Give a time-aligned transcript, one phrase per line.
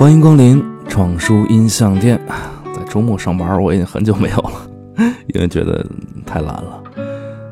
[0.00, 2.18] 欢迎光临闯书音像店。
[2.74, 4.70] 在周末上班，我已经很久没有了，
[5.34, 5.86] 因为觉得
[6.24, 6.82] 太懒了。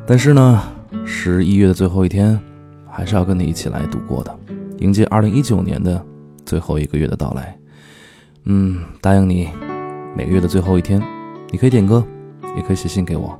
[0.07, 0.63] 但是呢，
[1.05, 2.41] 十一月的最后一天，
[2.89, 4.35] 还是要跟你一起来度过的，
[4.79, 6.03] 迎接二零一九年的
[6.47, 7.55] 最后一个月的到来。
[8.45, 9.51] 嗯，答应你，
[10.17, 11.03] 每个月的最后一天，
[11.51, 12.03] 你可以点歌，
[12.57, 13.39] 也可以写信给我，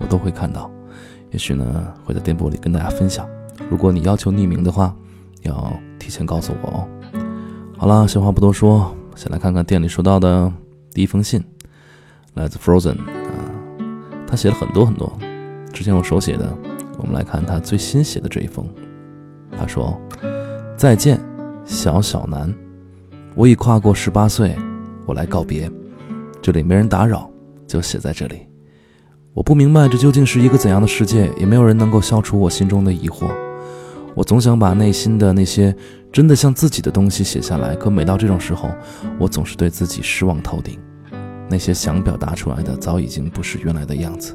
[0.00, 0.70] 我都会看到。
[1.30, 3.28] 也许呢，会在电波里跟大家分享。
[3.68, 4.96] 如果你要求匿名的话，
[5.42, 6.88] 要提前告诉我哦。
[7.78, 10.50] 好了，闲话不多说，先来看看店里收到的
[10.94, 11.44] 第一封信，
[12.32, 13.06] 来自 Frozen 啊，
[14.26, 15.12] 他写了很多很多，
[15.74, 16.56] 之前我手写的，
[16.96, 18.66] 我们来看他最新写的这一封。
[19.58, 19.94] 他说
[20.74, 21.20] ：“再见，
[21.66, 22.52] 小小南，
[23.34, 24.56] 我已跨过十八岁，
[25.04, 25.70] 我来告别，
[26.40, 27.30] 这里没人打扰，
[27.66, 28.46] 就写在这里。
[29.34, 33.30] 我不明白这究竟是一个怎样的世界，也没有人能够消除我心中的疑惑。
[34.14, 35.76] 我总想把内心的那些。”
[36.16, 38.70] 真的像自己的东西写下来，可每到这种时候，
[39.18, 40.80] 我总是对自己失望透顶。
[41.46, 44.34] 那些想表达出来的，早已经不是原来的样子。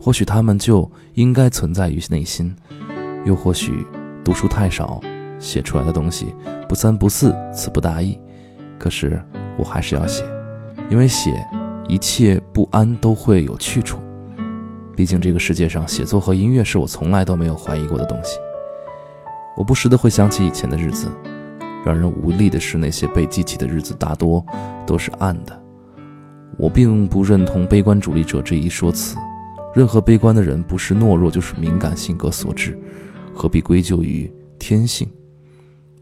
[0.00, 2.56] 或许他们就应该存在于内心，
[3.26, 3.86] 又或许
[4.24, 5.02] 读书太少，
[5.38, 6.34] 写出来的东西
[6.66, 8.18] 不三不四，词不达意。
[8.78, 9.22] 可是
[9.58, 10.24] 我还是要写，
[10.88, 11.46] 因为写
[11.88, 13.98] 一切不安都会有去处。
[14.96, 18.38] 毕竟这个世界上，写作和音乐是我从来都没有怀疑过的东西。
[19.58, 21.10] 我不时的会想起以前的日子，
[21.84, 24.44] 让人无力的是，那些被记起的日子大多
[24.86, 25.60] 都是暗的。
[26.56, 29.16] 我并不认同悲观主义者这一说辞，
[29.74, 32.78] 任何悲观的人不是懦弱就是敏感性格所致，
[33.34, 35.10] 何必归咎于天性？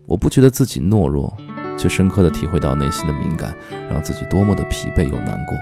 [0.04, 1.34] 我不觉得自己懦弱，
[1.78, 3.56] 却深刻的体会到内心的敏感
[3.90, 5.56] 让自己多么的疲惫又难过。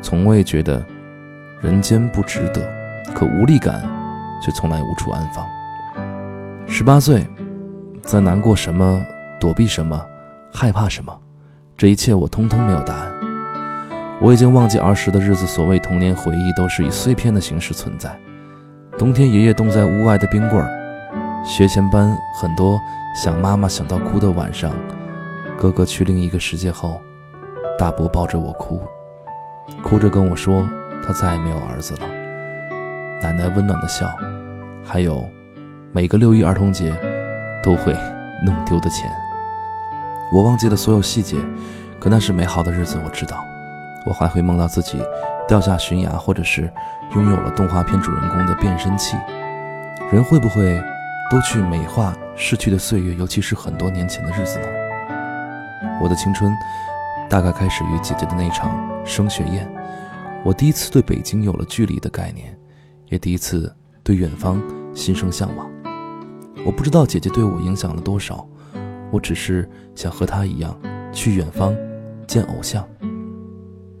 [0.00, 0.86] 从未觉得
[1.60, 2.64] 人间不值得，
[3.12, 3.82] 可无力感
[4.40, 5.44] 却从来无处安放。
[6.70, 7.26] 十八岁，
[8.02, 9.02] 在难过什么，
[9.40, 10.00] 躲避什么，
[10.52, 11.18] 害怕什么，
[11.78, 13.10] 这一切我通通没有答案。
[14.20, 18.14] 我已经忘记儿时的日子，所谓童年回忆，都是以碎片的形式存在。
[18.98, 20.68] 冬天，爷爷冻在屋外的冰棍儿；
[21.42, 22.78] 学前班，很多
[23.14, 24.70] 想妈妈想到哭的晚上；
[25.56, 27.00] 哥哥去另一个世界后，
[27.78, 28.82] 大伯抱着我哭，
[29.82, 30.68] 哭着跟我说
[31.02, 32.00] 他再也没有儿子了。
[33.22, 34.06] 奶奶温暖的笑，
[34.84, 35.26] 还有。
[35.90, 36.94] 每个六一儿童节
[37.62, 37.96] 都会
[38.44, 39.10] 弄丢的钱，
[40.30, 41.38] 我忘记了所有细节，
[41.98, 43.00] 可那是美好的日子。
[43.02, 43.42] 我知道，
[44.04, 45.00] 我还会梦到自己
[45.48, 46.70] 掉下悬崖，或者是
[47.14, 49.16] 拥有了动画片主人公的变身器。
[50.12, 50.78] 人会不会
[51.30, 54.66] 都去美化逝去的岁月，尤其是很多年前的日子呢？
[56.02, 56.52] 我的青春
[57.30, 58.70] 大概开始于姐姐的那场
[59.06, 59.66] 升学宴，
[60.44, 62.54] 我第一次对北京有了距离的概念，
[63.06, 63.74] 也第一次
[64.04, 64.62] 对远方
[64.94, 65.66] 心生向往。
[66.68, 68.46] 我不知道姐姐对我影响了多少，
[69.10, 70.78] 我只是想和她一样
[71.10, 71.74] 去远方
[72.26, 72.86] 见偶像。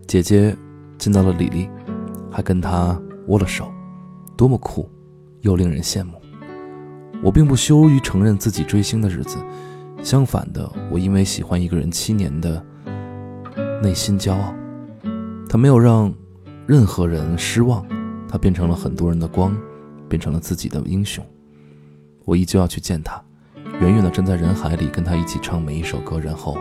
[0.06, 0.54] 姐姐
[0.98, 1.66] 见到了李丽，
[2.30, 3.72] 还跟她握了手，
[4.36, 4.86] 多么酷，
[5.40, 6.20] 又令人羡慕。
[7.22, 9.38] 我并不羞于承认自己追星的日子，
[10.02, 12.62] 相反的，我因为喜欢一个人七年的
[13.82, 14.54] 内心骄傲。
[15.48, 16.12] 他没有让
[16.66, 17.82] 任何人失望，
[18.28, 19.56] 他变成了很多人的光，
[20.06, 21.24] 变成了自己的英雄。
[22.28, 23.18] 我依旧要去见他，
[23.80, 26.58] 远远的站在人海里，跟他一起唱每一首歌，然后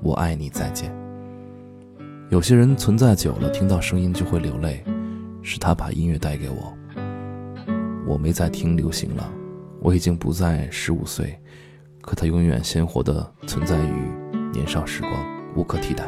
[0.00, 0.94] 我爱你，再见。
[2.28, 4.84] 有些人存在久了，听到声音就会流泪，
[5.42, 6.72] 是他把音乐带给我。
[8.06, 9.28] 我没再听流行了，
[9.80, 11.36] 我已经不再十五岁，
[12.00, 13.92] 可他永远鲜活地存在于
[14.52, 15.12] 年少时光，
[15.56, 16.04] 无可替代。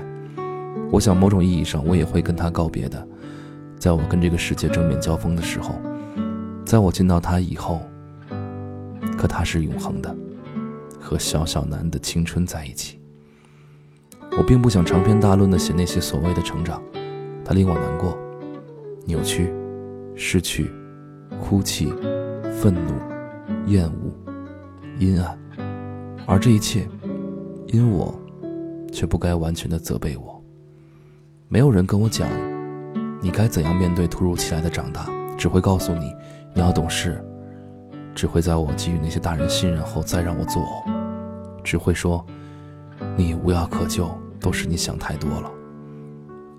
[0.92, 3.04] 我想，某种意义上，我也会跟他告别的，
[3.81, 5.75] 在我跟这个世界正面交锋的时候，
[6.64, 7.82] 在我见到他以后。
[9.20, 10.16] 可他是永恒的，
[10.98, 12.98] 和小小南的青春在一起。
[14.38, 16.82] 我并不想长篇大论的写那些所谓的成长，
[17.44, 18.16] 它令我难过、
[19.04, 19.53] 扭曲、
[20.14, 20.72] 失去、
[21.38, 21.92] 哭泣、
[22.62, 22.94] 愤怒、
[23.66, 24.32] 厌恶、
[24.98, 25.38] 阴暗，
[26.26, 26.88] 而这一切，
[27.66, 28.19] 因我，
[28.90, 30.43] 却不该完全的责备我。
[31.46, 32.26] 没有人跟我讲，
[33.20, 36.11] 你该怎样面对突如其来的长大，只会告诉你，
[36.55, 37.23] 你要懂事。
[38.15, 40.91] 只会在我给予那些大人信任后再让我作呕，
[41.62, 42.25] 只会说
[43.17, 44.11] 你无药可救，
[44.41, 45.51] 都是你想太多了。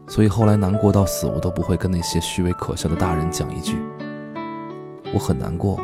[0.07, 3.77] 所以后来难过到死，我都不会跟那些虚伪可笑的大人讲一句
[5.13, 5.79] 我很难过，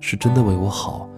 [0.00, 1.08] 是真的为我好，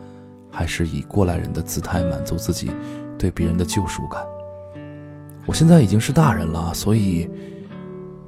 [0.51, 2.71] 还是以过来人的姿态满足自己
[3.19, 4.25] 对别人的救赎感？
[5.47, 7.29] 我现在已经是大人了，所以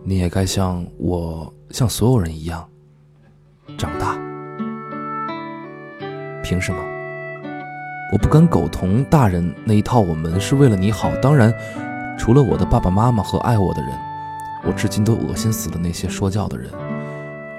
[0.02, 2.68] 你也该像我，像所有人一样
[3.78, 4.23] 长大。
[6.44, 6.78] 凭什么？
[8.12, 11.10] 我不敢苟同大人那一套，我们是为了你好。
[11.16, 11.52] 当然，
[12.18, 13.90] 除了我的爸爸妈妈和爱我的人，
[14.62, 16.70] 我至今都恶心死了那些说教的人。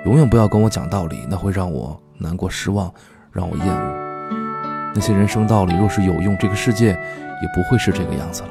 [0.05, 2.93] 永远不要跟我讲道理，那会让我难过、失望，
[3.31, 4.05] 让我厌恶。
[4.93, 8.49] 那些人生道理若是有用，这个世界也不会是这个样子了。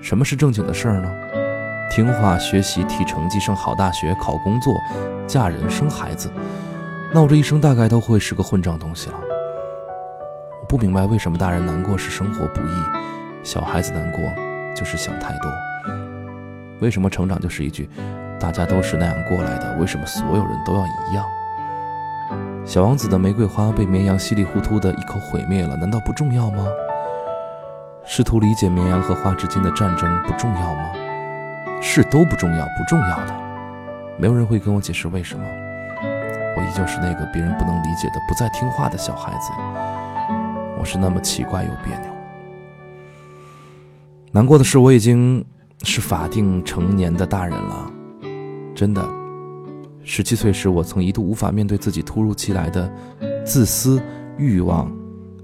[0.00, 1.12] 什么是正经的事儿呢？
[1.90, 4.72] 听话、学习、提成绩、上好大学、考工作、
[5.26, 6.30] 嫁人、生孩子。
[7.12, 9.16] 那我这一生大概都会是个混账东西了。
[10.72, 12.82] 不明白为什么大人难过是生活不易，
[13.42, 14.22] 小孩子难过
[14.74, 15.52] 就是想太多。
[16.80, 17.90] 为什么成长就是一句？
[18.40, 21.26] 大家都是那样过来的，为什么所有人都要一样？
[22.64, 26.64] 小王子的玫瑰花被绵羊稀里糊涂的一口毁灭了，难道不重要吗？
[28.06, 30.90] 试图理解绵羊和花之间的战争不重要吗？
[31.82, 33.34] 是都不重要，不重要的。
[34.16, 35.44] 没有人会跟我解释为什么。
[36.56, 39.52] 我依旧是那个别人不能理解的不再听话的小孩子。
[40.82, 42.10] 我是那么奇怪又别扭。
[44.32, 45.44] 难过的是，我已经
[45.84, 47.88] 是法定成年的大人了。
[48.74, 49.08] 真的，
[50.02, 52.92] 十七岁时，我曾一度无法面对自己突如其来的
[53.46, 54.02] 自私、
[54.36, 54.92] 欲望、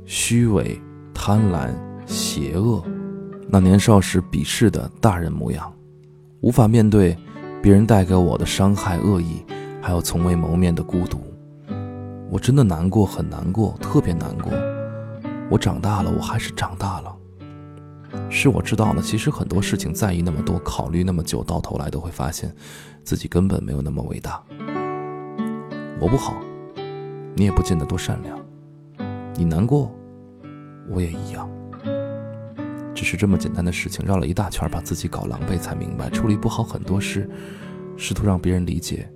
[0.04, 0.76] 虚伪、
[1.14, 1.70] 贪婪、
[2.04, 2.82] 邪恶，
[3.48, 5.72] 那年少时鄙视的大人模样，
[6.40, 7.16] 无法面对
[7.62, 9.44] 别人带给我的伤害、恶意，
[9.80, 11.20] 还有从未谋面的孤独。
[12.28, 14.52] 我真的难过，很难过，特别难过。
[15.50, 17.16] 我长大了，我还是长大了。
[18.30, 22.54] 是我知道了，其实很多事情在意那么多，考虑那么久，到头来都会发现，
[23.02, 24.42] 自己根本没有那么伟大。
[26.00, 26.36] 我不好，
[27.34, 28.38] 你也不见得多善良。
[29.34, 29.90] 你难过，
[30.90, 31.48] 我也一样。
[32.94, 37.28] 只是这么简单的事情，绕了一大圈，把自己搞狼狈，才明白处理不好很多事，
[37.96, 39.10] 试图让别人理解，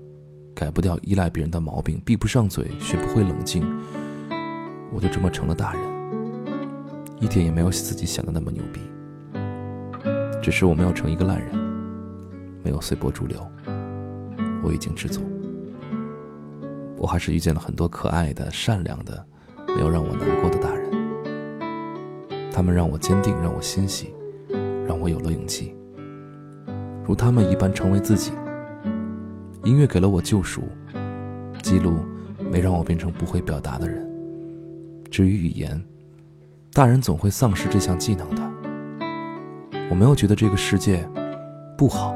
[0.55, 3.65] 改不掉依赖别人的毛病，闭不上嘴，学不会冷静，
[4.93, 6.02] 我就这么成了大人。
[7.23, 8.81] 一点也没有自己想的那么牛逼，
[10.43, 11.55] 只是我没有成一个烂人，
[12.65, 13.49] 没有随波逐流，
[14.61, 15.23] 我已经知足。
[16.99, 19.25] 我还是遇见了很多可爱的、善良的，
[19.69, 20.91] 没有让我难过的大人。
[22.51, 24.13] 他们让我坚定，让我欣喜，
[24.85, 25.77] 让我有了勇气，
[27.05, 28.33] 如他们一般成为自己。
[29.63, 30.63] 音乐给了我救赎，
[31.63, 32.01] 记录
[32.51, 34.05] 没让我变成不会表达的人。
[35.09, 35.81] 至于语言。
[36.75, 38.43] 大人总会丧失这项技能的。
[39.91, 41.07] 我没有觉得这个世界
[41.77, 42.15] 不好，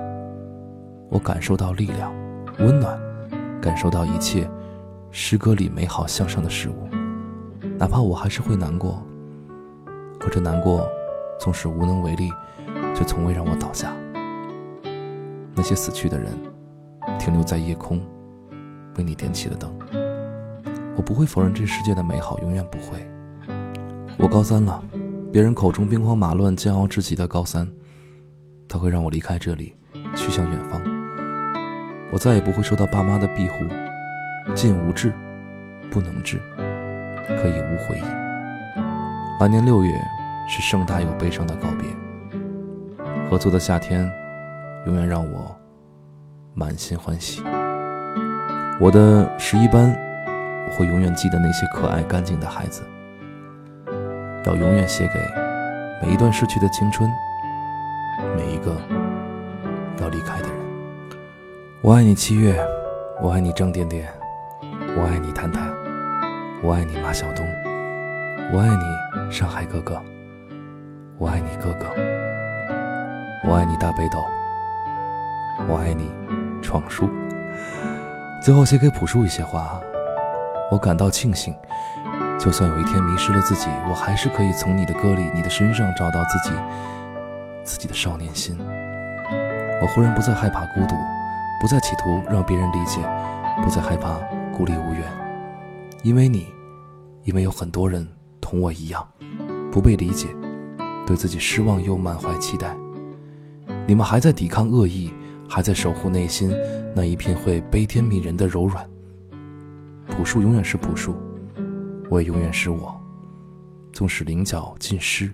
[1.11, 2.11] 我感受到力量、
[2.59, 2.99] 温暖，
[3.61, 4.49] 感受到一切
[5.11, 6.89] 诗歌里美好向上的事物。
[7.77, 9.03] 哪怕我还是会难过，
[10.19, 10.89] 可这难过
[11.39, 12.33] 纵使无能为力，
[12.95, 13.95] 却从未让我倒下。
[15.55, 16.33] 那些死去的人，
[17.19, 18.01] 停留在夜空，
[18.97, 19.71] 为你点起了灯。
[20.97, 23.07] 我不会否认这世界的美好，永远不会。
[24.19, 24.83] 我高三了，
[25.31, 27.69] 别人口中兵荒马乱、煎熬至极的高三，
[28.67, 29.77] 他会让我离开这里，
[30.15, 30.81] 去向远方。
[32.11, 33.65] 我再也不会受到爸妈的庇护，
[34.55, 35.13] 近无志，
[35.91, 36.41] 不能治，
[37.27, 38.03] 可以无回忆。
[39.39, 39.93] 来年六月
[40.49, 41.87] 是盛大又悲伤的告别。
[43.29, 44.11] 合作的夏天，
[44.87, 45.55] 永远让我
[46.55, 47.43] 满心欢喜。
[48.81, 49.95] 我的十一班，
[50.69, 52.83] 我会永远记得那些可爱干净的孩子。
[54.47, 55.21] 要永远写给
[56.01, 57.11] 每一段逝去的青春，
[58.37, 58.77] 每一个
[60.01, 60.57] 要离开的人。
[61.83, 62.57] 我爱你七月，
[63.21, 64.09] 我爱你张点点，
[64.97, 65.69] 我爱你谈谈，
[66.63, 67.45] 我爱你马晓东，
[68.53, 70.01] 我爱你上海哥哥，
[71.19, 71.87] 我爱你哥哥，
[73.49, 74.25] 我爱你大北斗，
[75.67, 76.09] 我爱你
[76.63, 77.11] 闯叔。
[78.41, 79.81] 最后写给朴树一些话，
[80.71, 81.53] 我感到庆幸。
[82.39, 86.51] 就算有一天迷失了自己，我还是可以从你的歌里、你的身上找到自己，
[87.65, 88.57] 自己的少年心。
[89.83, 90.95] 我忽然不再害怕孤独，
[91.61, 93.01] 不再企图让别人理解，
[93.63, 94.19] 不再害怕
[94.57, 95.03] 孤立无援，
[96.03, 96.47] 因为你，
[97.25, 98.07] 因为有很多人
[98.41, 99.07] 同我一样，
[99.73, 100.29] 不被理解，
[101.07, 102.77] 对自己失望又满怀期待。
[103.87, 105.13] 你们还在抵抗恶意，
[105.49, 106.55] 还在守护内心
[106.95, 108.87] 那一片会悲天悯人的柔软。
[110.09, 111.17] 朴树永远是朴树。
[112.09, 112.95] 我也永远是我，
[113.93, 115.33] 纵使棱角尽失，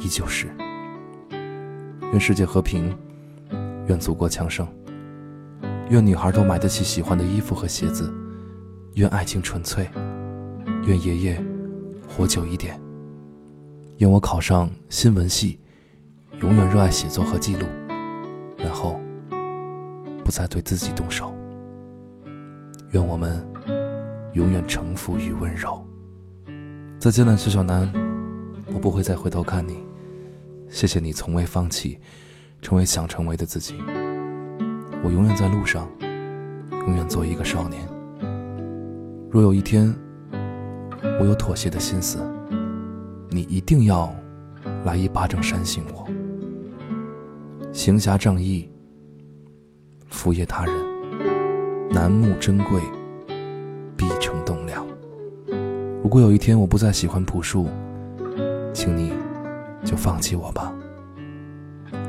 [0.00, 0.46] 依旧是。
[2.12, 2.96] 愿世界和平，
[3.88, 4.66] 愿祖国强盛，
[5.90, 8.12] 愿女孩都买得起喜欢的衣服和鞋子，
[8.94, 9.90] 愿爱情纯粹，
[10.86, 11.44] 愿爷爷
[12.08, 12.80] 活久一点，
[13.98, 15.58] 愿我考上新闻系，
[16.40, 17.66] 永远热爱写作和记录，
[18.56, 18.98] 然后
[20.24, 21.34] 不再对自己动手。
[22.92, 23.57] 愿我们。
[24.34, 25.84] 永远臣服于温柔，
[26.98, 27.90] 再见了，小小南，
[28.72, 29.78] 我不会再回头看你。
[30.68, 31.98] 谢谢你从未放弃，
[32.60, 33.74] 成为想成为的自己。
[35.02, 35.88] 我永远在路上，
[36.70, 37.88] 永远做一个少年。
[39.30, 39.94] 若有一天
[41.20, 42.18] 我有妥协的心思，
[43.30, 44.14] 你一定要
[44.84, 46.06] 来一巴掌扇醒我。
[47.72, 48.68] 行侠仗义，
[50.10, 50.74] 福业他人，
[51.90, 52.82] 楠木珍贵，
[56.08, 57.68] 如果有一天我不再喜欢朴树，
[58.72, 59.12] 请你
[59.84, 60.72] 就放弃我吧。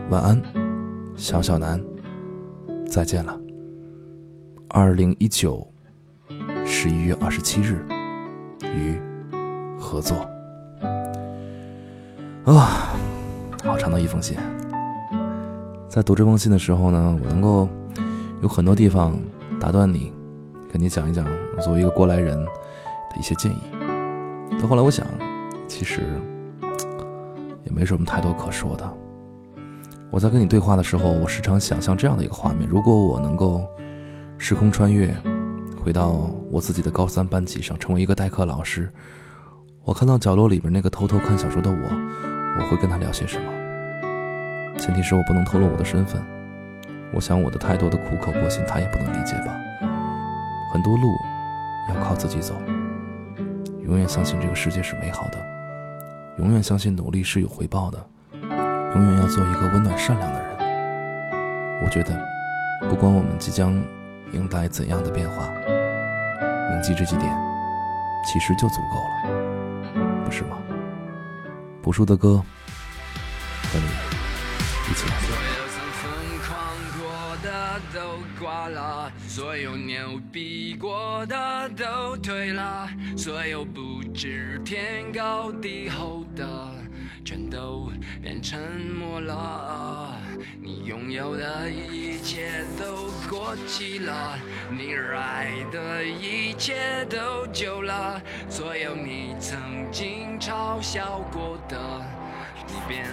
[0.09, 0.41] 晚安，
[1.17, 1.83] 小小南，
[2.89, 3.37] 再见了。
[4.69, 5.69] 二零一九
[6.65, 7.85] 十一月二十七日，
[8.73, 8.97] 与
[9.77, 10.15] 合作。
[12.45, 12.95] 啊，
[13.65, 14.37] 好长的一封信。
[15.89, 17.67] 在读这封信的时候呢，我能够
[18.41, 19.19] 有很多地方
[19.59, 20.13] 打断你，
[20.71, 21.27] 跟你讲一讲
[21.59, 23.59] 作为一个过来人的一些建议。
[24.57, 25.05] 到后来我想，
[25.67, 26.01] 其实
[27.65, 28.93] 也没什么太多可说的。
[30.09, 33.63] 我在跟你对话的时候，我时常想象这样的一个画面：如果我能够
[34.37, 35.15] 时空穿越，
[35.83, 38.89] 回到我自己的高三班级上，成为一个代课老师，
[39.83, 41.77] 我看到角落里边那个偷偷看小说的我，
[42.59, 43.51] 我会跟他聊些什么？
[44.77, 46.21] 前提是我不能透露我的身份，
[47.13, 49.55] 我想我的太多的苦口婆心他也不能理解吧。
[50.73, 51.15] 很多路
[51.89, 52.55] 要靠自己走，
[53.89, 55.43] 永远相信这个世界是美好的，
[56.37, 57.97] 永远相信努力是有回报的，
[58.33, 60.49] 永远要做一个温暖善良的人。
[61.83, 62.15] 我觉得，
[62.87, 63.73] 不管我们即将
[64.31, 65.49] 迎来怎样的变化，
[66.69, 67.35] 铭记这几点，
[68.23, 70.59] 其实就足够了，不是吗？
[71.81, 72.43] 朴树的歌，
[73.73, 73.85] 和你。
[74.91, 75.07] 一起
[78.09, 86.47] 都挂了，所有牛逼过的都退了，所有不知天高地厚的
[87.23, 88.59] 全都变沉
[88.99, 90.15] 默了。
[90.59, 94.39] 你拥有的一切都过期了，
[94.71, 99.59] 你热爱的一切都旧了，所有你曾
[99.91, 101.77] 经嘲笑过的。
[102.71, 103.03] 你变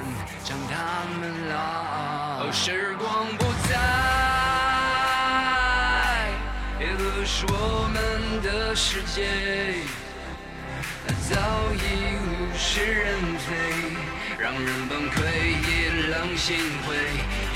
[0.44, 3.74] 成他们了，哦，时光不再，
[7.24, 9.26] 是我们的世界，
[11.28, 11.36] 早
[11.74, 11.78] 已
[12.18, 12.24] 物
[12.56, 13.48] 是人非，
[14.38, 15.16] 让人崩溃，
[15.48, 16.56] 意冷心
[16.86, 16.94] 灰。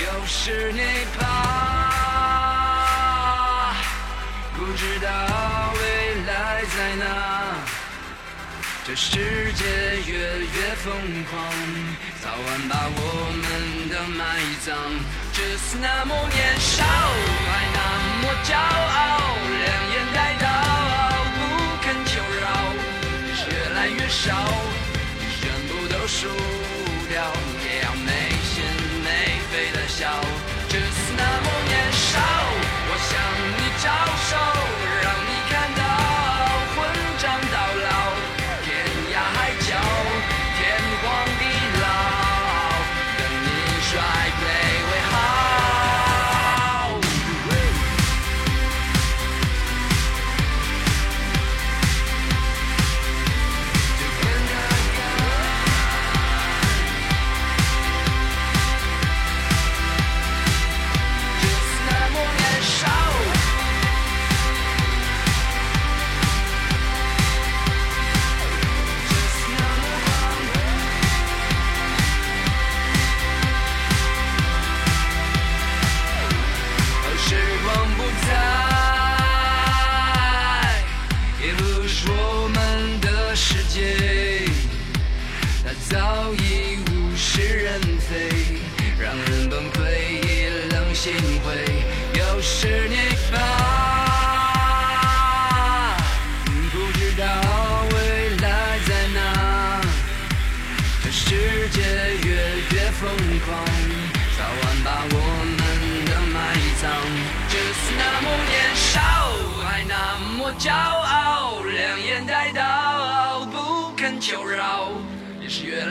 [0.04, 0.80] 有时你
[1.18, 1.20] 怕，
[4.56, 5.08] 不知道
[5.74, 5.80] 未
[6.26, 7.04] 来在哪。
[8.84, 9.64] 这世界
[10.06, 10.92] 越越疯
[11.30, 11.34] 狂，
[12.22, 12.98] 早晚把我
[13.36, 14.18] 们的埋
[14.64, 14.68] 葬。
[15.32, 16.79] 这是那么年少，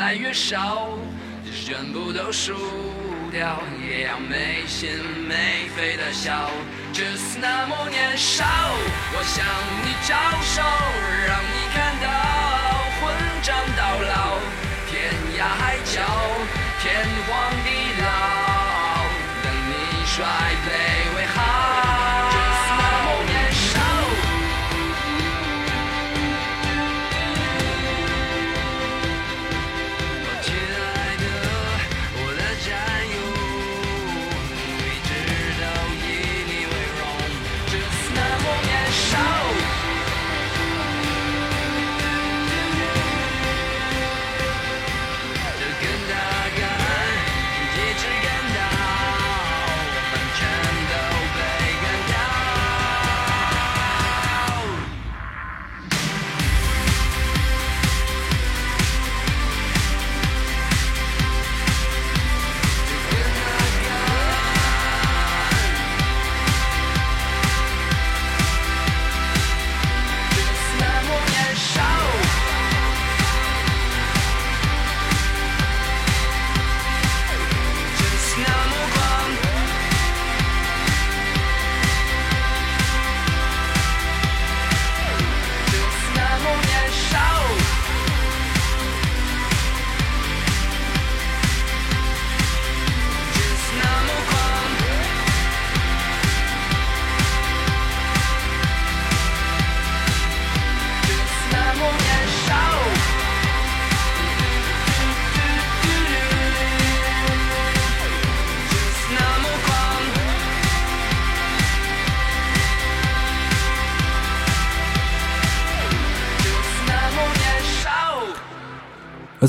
[0.09, 0.89] 来越少，
[1.53, 2.55] 全部都输
[3.29, 4.89] 掉，也要没心
[5.27, 6.49] 没肺的笑。
[6.91, 8.43] 只是那么年少，
[9.13, 9.45] 我向
[9.85, 10.63] 你招手，
[11.27, 12.09] 让你看到
[12.97, 13.13] 混
[13.43, 14.39] 账到老，
[14.89, 16.01] 天涯海角，
[16.81, 17.69] 天荒地
[18.01, 19.05] 老，
[19.43, 19.71] 等你
[20.07, 20.25] 衰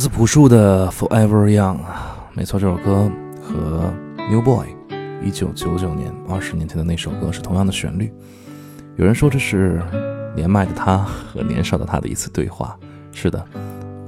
[0.01, 1.77] 来自朴树的《Forever Young》，
[2.33, 3.93] 没错，这首歌和
[4.33, 4.69] 《New Boy》
[5.23, 8.11] 一九九九年二十年前的那首歌是同样的旋律。
[8.97, 9.83] 有人说这是
[10.35, 12.75] 年迈的他和年少的他的一次对话。
[13.13, 13.47] 是的，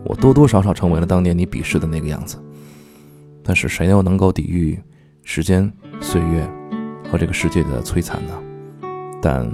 [0.03, 2.43] 我多多少少成为了当年你鄙视的那个样子。
[3.43, 4.81] 但是谁又能够抵御
[5.25, 5.71] 时间、
[6.01, 6.49] 岁月
[7.11, 8.33] 和这个世界的摧残呢？
[9.21, 9.47] 但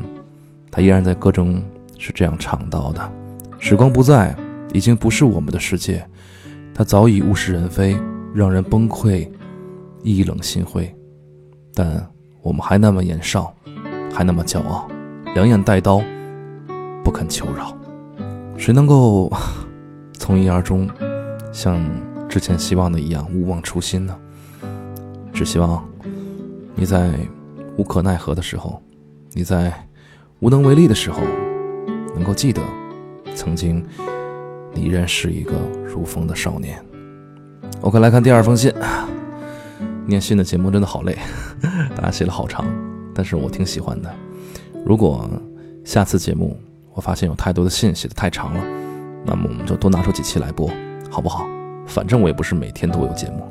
[0.71, 1.61] 他依然在歌中
[1.99, 3.13] 是这样唱到的：
[3.59, 4.37] 时光不在，
[4.73, 6.09] 已经不是我们的世界。
[6.79, 7.99] 他早已物是人非，
[8.33, 9.29] 让人崩溃，
[10.05, 10.89] 意冷心灰。
[11.75, 12.09] 但
[12.41, 13.53] 我们还那么年少，
[14.15, 14.87] 还那么骄傲，
[15.35, 16.01] 两眼带刀，
[17.03, 17.77] 不肯求饶。
[18.57, 19.29] 谁能够
[20.21, 20.89] 从一而终，
[21.53, 21.85] 像
[22.29, 24.17] 之前希望的一样勿忘初心呢？
[25.33, 25.85] 只希望
[26.77, 27.13] 你在
[27.77, 28.81] 无可奈何的时候，
[29.33, 29.75] 你在
[30.39, 31.23] 无能为力的时候，
[32.15, 32.63] 能够记得
[33.35, 33.85] 曾经。
[34.75, 35.53] 你依然是一个
[35.87, 36.79] 如风的少年。
[37.81, 38.73] OK，来看第二封信。
[40.07, 41.19] 念信的节目真的好累，
[41.95, 42.65] 大家写了好长，
[43.15, 44.11] 但是我挺喜欢的。
[44.87, 45.29] 如果
[45.85, 46.59] 下次节目
[46.95, 48.61] 我发现有太多的信写的太长了，
[49.27, 50.71] 那么我们就多拿出几期来播，
[51.11, 51.47] 好不好？
[51.87, 53.47] 反正我也不是每天都有节目。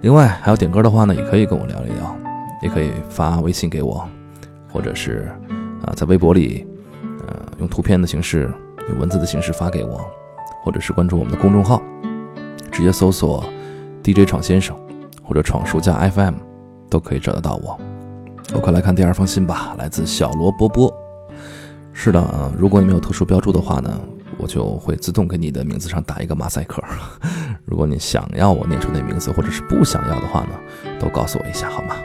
[0.00, 2.16] 另外，还有点歌的话呢，也可以跟我聊一聊，
[2.60, 4.04] 也可以发微信给我，
[4.72, 5.30] 或者是
[5.84, 6.66] 啊，在微博里，
[7.28, 8.52] 呃，用图片的形式。
[8.88, 10.00] 用文字的形式发给我，
[10.62, 11.82] 或者是关注我们的公众号，
[12.70, 13.44] 直接搜索
[14.02, 14.76] DJ 闯先生
[15.22, 16.34] 或者闯叔加 FM，
[16.90, 17.78] 都可以找得到我。
[18.54, 20.92] 我快来看第二封信吧，来自小罗波波。
[21.92, 24.00] 是的，如果你没有特殊标注的话呢，
[24.36, 26.82] 我就会自动给你的名字上打一个马赛克。
[27.64, 30.50] 如果你想要我念出那名字，或者是不想要的话呢，
[31.00, 31.96] 都告诉我一下好吗？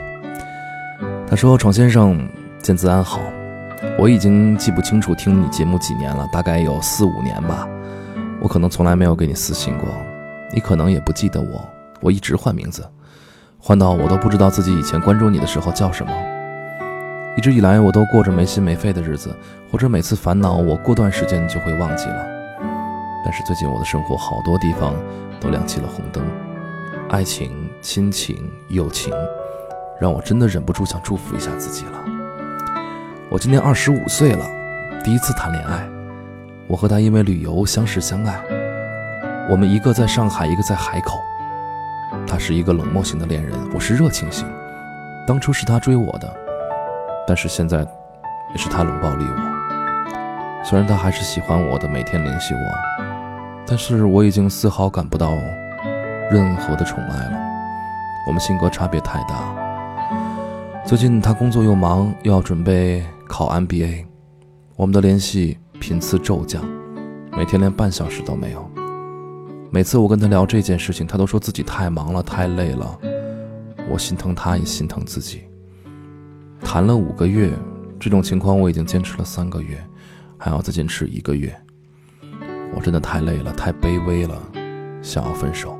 [1.28, 2.28] 他说：“闯先生，
[2.60, 3.20] 见字安好。”
[3.98, 7.66] 我已经记不清楚听你节目几年了，大概有四五年吧。
[8.40, 9.88] 我可能从来没有给你私信过，
[10.52, 11.68] 你可能也不记得我。
[12.00, 12.86] 我一直换名字，
[13.58, 16.12] 换到我都不知道自己以前关注你的时候叫什么。
[17.36, 19.34] 一直以来，我都过着没心没肺的日子，
[19.70, 22.26] 或者每次烦恼，我过段时间就会忘记了。
[23.24, 24.94] 但是最近我的生活好多地方
[25.38, 26.24] 都亮起了红灯，
[27.10, 29.12] 爱情、亲情、友情，
[30.00, 32.09] 让我真的忍不住想祝福一下自己了。
[33.30, 34.44] 我今年二十五岁了，
[35.04, 35.88] 第一次谈恋爱。
[36.66, 38.42] 我和他因为旅游相识相爱，
[39.48, 41.16] 我们一个在上海，一个在海口。
[42.26, 44.44] 他是一个冷漠型的恋人，我是热情型。
[45.28, 46.28] 当初是他追我的，
[47.24, 47.86] 但是现在
[48.50, 50.64] 也是他冷暴力我。
[50.64, 53.04] 虽然他还是喜欢我的，每天联系我，
[53.64, 55.38] 但是我已经丝毫感不到
[56.32, 57.38] 任何的宠爱了。
[58.26, 59.54] 我们性格差别太大。
[60.84, 63.06] 最近他工作又忙，又要准备。
[63.30, 64.04] 考 MBA，
[64.74, 66.64] 我们的联系频次骤降，
[67.30, 68.68] 每天连半小时都没有。
[69.70, 72.98] 每次我跟他聊这件事情，他都说自己太忙了，太累了。
[73.88, 75.42] 我心疼他，也心疼自己。
[76.60, 77.52] 谈了五个月，
[78.00, 79.80] 这种情况我已经坚持了三个月，
[80.36, 81.56] 还要再坚持一个月。
[82.74, 84.42] 我真的太累了，太卑微了，
[85.02, 85.78] 想要分手，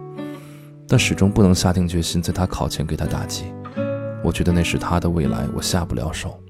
[0.87, 3.53] 但始终不能下定决心在他考前给他打击。
[4.23, 6.41] 我觉得那是他的未来，我下不了手。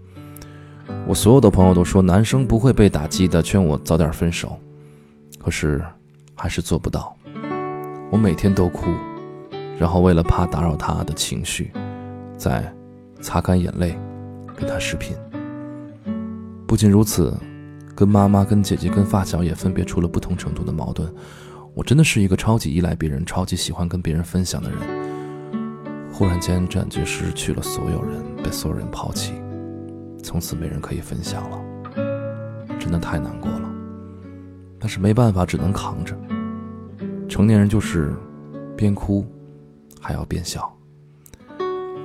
[1.06, 4.58] 我所有的朋友都说男生不会被打击的，劝我早点分手，
[5.38, 5.84] 可是
[6.34, 7.16] 还是做不到。
[8.10, 8.86] 我每天都哭，
[9.78, 11.72] 然后为了怕打扰他的情绪，
[12.36, 12.72] 在
[13.20, 13.98] 擦干眼泪，
[14.56, 15.16] 跟他视频。
[16.66, 17.36] 不仅如此，
[17.94, 21.12] 跟妈妈、跟姐姐、跟发小也分别出了不同程度的矛盾。
[21.74, 24.78] 我真的是一个超级依赖别人、超级喜欢跟别人分享的人，
[26.12, 29.32] 忽然间感觉失去了所有人，被所有人抛弃。
[30.22, 31.58] 从此没人可以分享了，
[32.78, 33.70] 真的太难过了。
[34.78, 36.16] 但是没办法，只能扛着。
[37.28, 38.14] 成年人就是
[38.76, 39.26] 边哭
[40.00, 40.70] 还要边笑。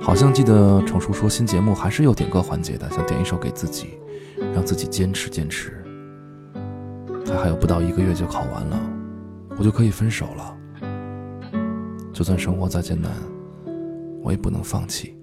[0.00, 3.98] 好像记得程叔说新节目还是有点歌环节的，想点一首给自己，
[4.54, 5.82] 让自己坚持坚持。
[7.24, 8.78] 他还有不到一个月就考完了，
[9.58, 10.56] 我就可以分手了。
[12.12, 13.10] 就算生活再艰难，
[14.22, 15.16] 我也不能放弃。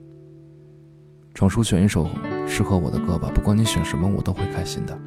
[1.34, 2.08] 程叔选一首。
[2.47, 4.97] 适合我的歌吧，不管你选什么，我都会开心的。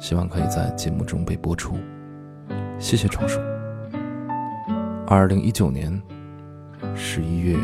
[0.00, 1.76] 希望可以在节目中被播出。
[2.78, 3.38] 谢谢床叔。
[5.06, 6.02] 二零一九年
[6.94, 7.56] 十一月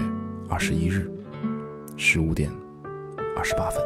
[0.49, 1.11] 二十一日
[1.97, 2.51] 十五点
[3.37, 3.83] 二十八分。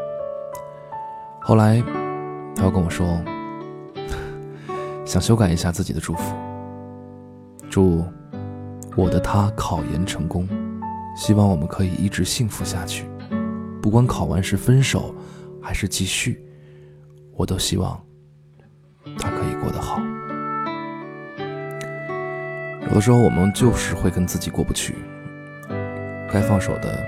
[1.40, 1.82] 后来
[2.54, 3.20] 他又跟我说，
[5.04, 6.34] 想修改一下自己的祝福，
[7.70, 8.04] 祝
[8.96, 10.48] 我的他考研成功，
[11.16, 13.06] 希望我们可以一直幸福下去。
[13.84, 15.14] 不管考完是分手，
[15.60, 16.42] 还是继续，
[17.34, 18.02] 我都希望
[19.18, 20.00] 他可以过得好。
[22.88, 24.94] 有的时候我们就是会跟自己过不去，
[26.32, 27.04] 该放手的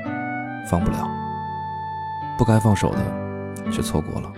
[0.69, 1.09] 放不了，
[2.37, 4.31] 不该放手的却错过了，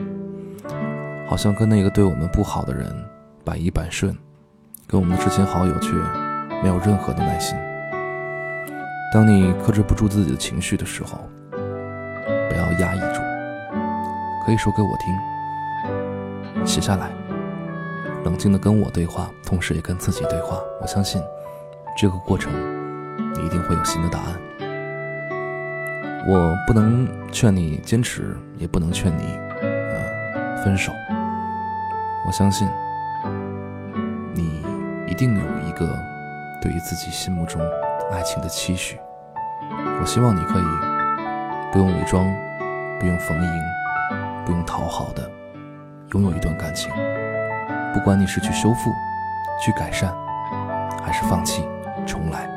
[1.29, 2.87] 好像跟那个对我们不好的人
[3.45, 4.17] 百依百顺，
[4.87, 5.91] 跟我们的知心好友却
[6.63, 7.59] 没有任何的耐心。
[9.13, 11.19] 当你克制不住自己的情绪的时候，
[12.49, 13.21] 不要压抑住，
[14.45, 17.11] 可以说给我听，写下来。
[18.25, 20.59] 冷静的跟我对话，同时也跟自己对话。
[20.81, 21.23] 我相信，
[21.97, 22.53] 这个过程
[23.35, 24.35] 你一定会有新的答案。
[26.27, 30.93] 我不能劝你坚持，也不能劝你呃分手。
[32.27, 32.69] 我相信，
[34.35, 34.63] 你
[35.07, 35.87] 一定有一个
[36.61, 37.63] 对于自己心目中
[38.13, 38.99] 爱情的期许。
[40.01, 40.65] 我希望你可以
[41.71, 42.25] 不用伪装，
[42.99, 43.63] 不用逢迎，
[44.47, 45.31] 不用讨好的
[46.13, 46.91] 拥有一段感情。
[47.93, 48.91] 不管你是去修复、
[49.63, 50.15] 去改善，
[51.03, 51.63] 还是放弃、
[52.07, 52.49] 重来，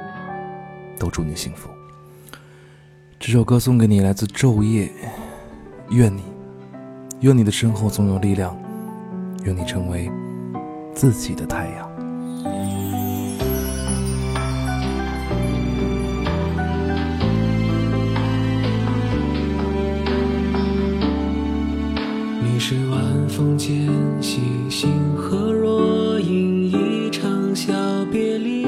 [0.98, 1.70] 都祝你幸福。
[3.20, 4.90] 这首歌送给你，来自昼夜。
[5.90, 6.24] 愿你，
[7.20, 8.58] 愿你的身后总有力量，
[9.44, 10.10] 愿你成为
[10.96, 11.91] 自己的太阳。
[23.42, 23.90] 风间
[24.22, 27.74] 星星和若隐一场小
[28.12, 28.68] 别离，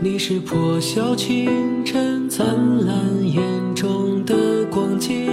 [0.00, 1.48] 你是破晓清
[1.84, 2.44] 晨灿
[2.84, 3.40] 烂眼
[3.76, 5.30] 中的光景，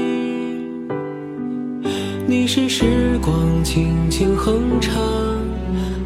[2.28, 5.02] 你是时光轻轻哼唱，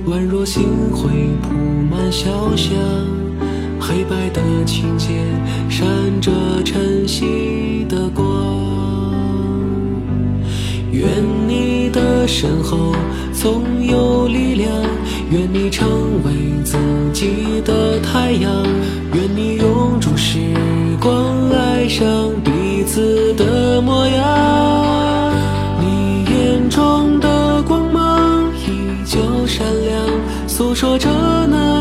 [0.08, 1.10] 宛若星辉
[1.42, 1.54] 铺
[1.92, 2.78] 满小巷，
[3.78, 5.18] 黑白的琴键
[5.70, 5.86] 闪
[6.22, 6.32] 着
[6.64, 8.58] 晨曦的光。
[10.92, 11.08] 愿
[11.48, 11.59] 你
[12.28, 12.94] 身后
[13.34, 14.72] 总有力量，
[15.32, 15.88] 愿你成
[16.24, 16.32] 为
[16.64, 16.78] 自
[17.14, 18.64] 己的太阳，
[19.14, 20.38] 愿你拥住时
[21.02, 22.06] 光，爱上
[22.44, 25.34] 彼此的模样。
[25.80, 30.06] 你眼中的光芒依旧闪亮，
[30.48, 31.10] 诉说着
[31.50, 31.79] 那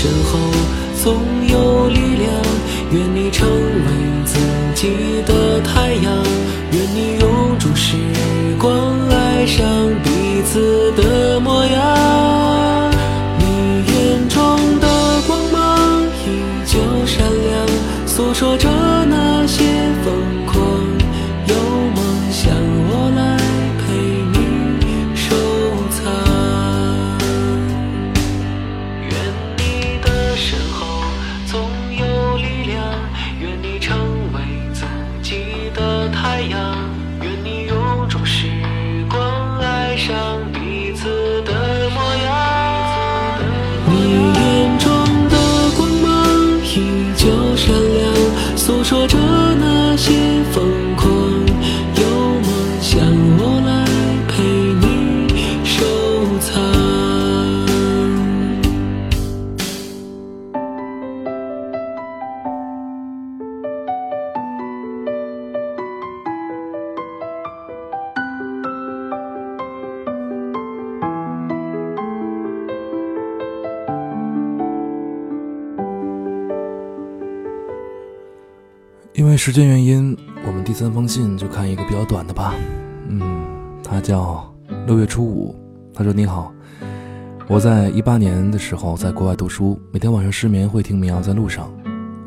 [0.00, 0.38] 身后
[1.04, 1.12] 总
[1.46, 2.32] 有力量，
[2.90, 4.38] 愿你成为自
[4.74, 4.88] 己
[5.26, 6.24] 的太阳，
[6.72, 7.96] 愿你拥住时
[8.58, 9.62] 光，爱上
[10.02, 11.19] 彼此的。
[79.42, 80.14] 时间原因，
[80.46, 82.54] 我们第三封信就看一个比较短的吧。
[83.08, 83.42] 嗯，
[83.82, 84.54] 他叫
[84.86, 85.56] 六月初五，
[85.94, 86.52] 他说：“你好，
[87.48, 91.72] 我在一八年的时候在国外读书，每天晚上失眠会听民谣在路上，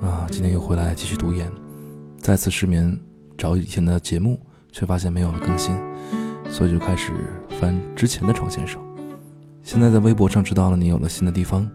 [0.01, 1.47] 啊，今天又回来继续读研，
[2.17, 2.99] 再次失眠，
[3.37, 5.75] 找以前的节目，却发现没有了更新，
[6.49, 7.11] 所以就开始
[7.61, 8.81] 翻之前的床先生。
[9.61, 11.69] 现在在微博上知道了你有了新的地方，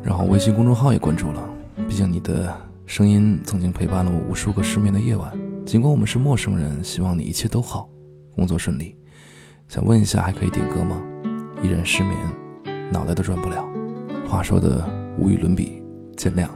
[0.00, 1.42] 然后微信公众号也关注了，
[1.88, 5.36] 毕竟你的声音曾经陪伴了我无数个失眠的夜晚。
[5.66, 7.90] 尽管我们是陌生人，希望你一切都好，
[8.36, 8.96] 工作顺利。
[9.66, 11.02] 想问一下，还可以点歌吗？
[11.60, 12.16] 一人失眠，
[12.92, 13.66] 脑袋都转不了。
[14.28, 15.82] 话说的无与伦比，
[16.16, 16.48] 见谅。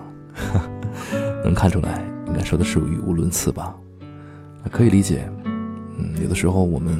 [1.43, 3.75] 能看出来，应该说的是语无伦次吧？
[4.71, 5.29] 可以理解。
[5.99, 6.97] 嗯，有的时候我们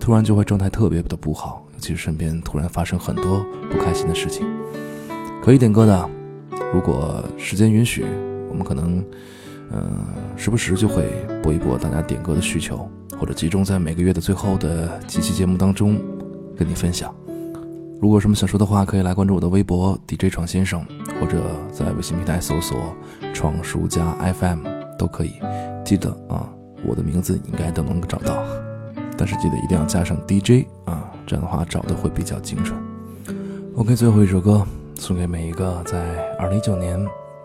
[0.00, 4.46] 突然就会状态特别的不好，尤其是身边突然发生很多不开心的事情。
[5.42, 6.08] 可以点歌的，
[6.72, 8.06] 如果时间允许，
[8.52, 9.02] 我们可能，
[9.70, 9.90] 嗯，
[10.36, 11.08] 时不时就会
[11.42, 12.86] 播一播大家点歌的需求，
[13.18, 15.98] 或者集中在每个月的最后的几期节目当中
[16.54, 17.14] 跟你分享。
[17.98, 20.84] 如果有什么想说的话，可以来关注我的微博 DJ 闯先生，
[21.18, 21.40] 或者
[21.72, 22.94] 在微信平台搜索
[23.32, 24.04] “闯书家
[24.38, 24.66] FM”
[24.98, 25.32] 都可以。
[25.82, 26.46] 记得啊，
[26.86, 28.44] 我的名字应该都能找到，
[29.16, 32.78] 但是记得一定要加上 DJ 啊，这样的话找的会比较精准。
[33.76, 34.62] OK，最后一首歌。
[34.98, 35.98] 送给每一个在
[36.38, 36.96] 二零一九年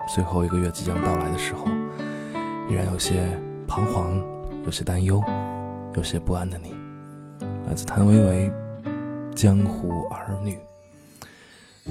[0.07, 1.67] 最后一个月即将到来的时候，
[2.69, 3.27] 依然有些
[3.67, 4.19] 彷徨、
[4.65, 5.21] 有些担忧、
[5.95, 6.73] 有些不安的你。
[7.67, 8.51] 来自谭维维，
[9.35, 10.57] 《江湖儿女》。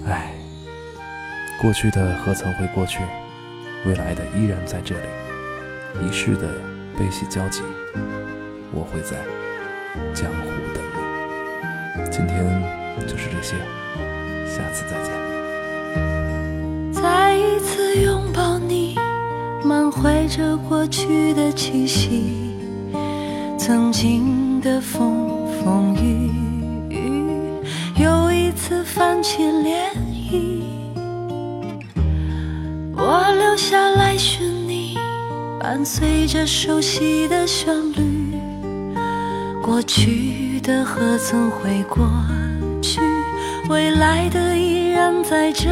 [0.07, 0.35] 唉，
[1.61, 3.01] 过去的何曾会过去，
[3.85, 5.07] 未来的依然在这里。
[6.03, 6.49] 一世的
[6.99, 7.63] 悲喜交集，
[8.73, 9.17] 我会在
[10.15, 10.83] 江湖等
[12.03, 12.11] 你。
[12.11, 12.45] 今天
[13.07, 13.57] 就是这些，
[14.47, 15.26] 下次再见。
[17.47, 18.97] 一次拥抱你，
[19.65, 22.57] 满怀着过去的气息，
[23.59, 25.29] 曾经的风
[25.63, 26.31] 风雨
[26.91, 27.23] 雨，
[27.97, 29.91] 又一次泛起涟
[30.31, 30.63] 漪。
[32.97, 34.99] 我留下来寻你，
[35.61, 38.37] 伴随着熟悉的旋律，
[39.63, 42.07] 过去的何曾会过
[42.83, 43.01] 去，
[43.69, 45.53] 未来的依然在。
[45.53, 45.71] 这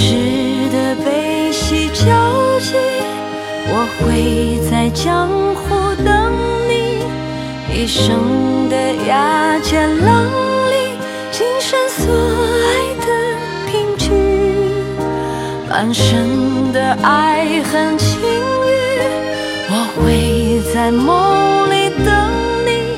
[0.00, 0.14] 一世
[0.72, 2.74] 的悲喜交集，
[3.68, 6.32] 我会在江湖等
[6.66, 7.04] 你；
[7.70, 8.74] 一生的
[9.06, 10.24] 崖尖浪
[10.70, 10.96] 里，
[11.30, 12.10] 今生所
[12.64, 13.08] 爱的
[13.66, 14.08] 凭据，
[15.68, 18.72] 半生的爱恨情欲，
[19.68, 22.08] 我会在梦里等
[22.64, 22.96] 你，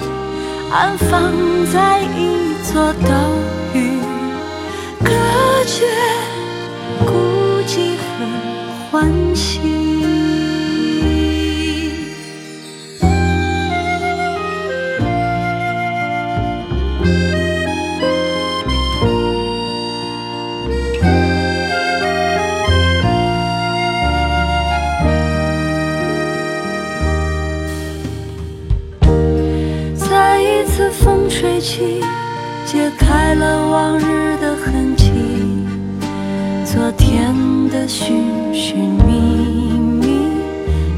[0.70, 1.32] 安放
[1.72, 2.52] 在一。
[2.72, 3.10] 座岛
[3.74, 3.98] 屿，
[5.04, 5.10] 隔
[5.66, 5.84] 绝
[31.62, 32.02] 起。
[32.64, 35.10] 揭开了往日的痕迹，
[36.64, 37.34] 昨天
[37.70, 39.12] 的寻寻觅
[40.00, 40.28] 觅，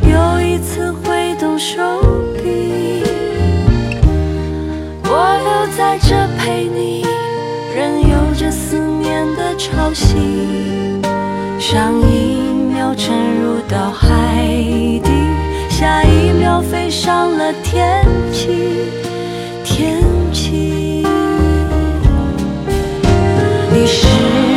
[0.03, 1.83] 又一次挥动手
[2.37, 3.03] 臂。
[5.05, 7.05] 我留在这陪你，
[7.75, 10.15] 任由这思念的潮汐，
[11.59, 12.37] 上一
[12.73, 14.47] 秒沉入到海
[15.03, 15.11] 底，
[15.71, 19.04] 下一秒飞上了天际。
[23.95, 24.54] 是